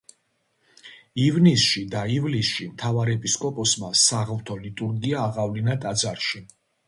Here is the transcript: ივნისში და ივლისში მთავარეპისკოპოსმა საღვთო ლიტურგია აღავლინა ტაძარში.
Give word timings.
ივნისში 1.25 1.83
და 1.95 2.01
ივლისში 2.13 2.65
მთავარეპისკოპოსმა 2.71 3.91
საღვთო 4.07 4.57
ლიტურგია 4.65 5.19
აღავლინა 5.27 5.77
ტაძარში. 5.85 6.43